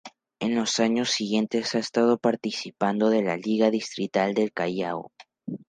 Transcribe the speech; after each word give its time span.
En 0.39 0.55
los 0.55 0.79
años 0.79 1.11
siguientes 1.11 1.75
ha 1.75 1.77
estado 1.77 2.17
participando 2.17 3.11
de 3.11 3.21
la 3.21 3.37
Liga 3.37 3.69
Distrital 3.69 4.33
del 4.33 4.51
Callao. 4.51 5.11